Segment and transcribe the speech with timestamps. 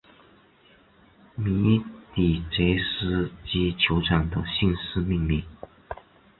[1.35, 1.79] 米
[2.15, 5.43] 底捷斯基球场的姓氏命名。